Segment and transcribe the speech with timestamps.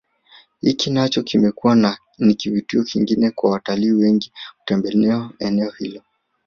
[0.61, 6.01] Hiki nacho kimekuwa ni kivutio kingine kwa watalii wengi kutembelea eneo hilo